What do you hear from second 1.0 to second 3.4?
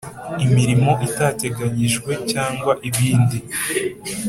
itateganyijwe cyangwa ibindi